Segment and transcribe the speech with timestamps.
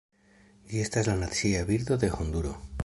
[0.71, 2.59] Ĝi estas la nacia birdo de Honduro.